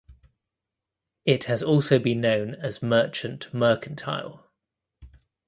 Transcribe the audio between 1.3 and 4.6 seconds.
has also been known as Merchant Mercantile.